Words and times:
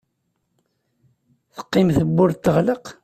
Teqqim 1.55 1.89
tewwurt 1.97 2.39
teɣleq. 2.43 2.85